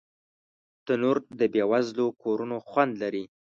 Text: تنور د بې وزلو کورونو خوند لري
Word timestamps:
تنور 0.85 1.17
د 1.39 1.41
بې 1.53 1.63
وزلو 1.71 2.05
کورونو 2.21 2.57
خوند 2.69 2.91
لري 3.03 3.23